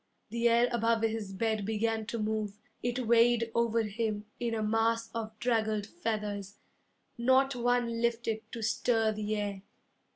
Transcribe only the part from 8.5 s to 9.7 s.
to stir the air.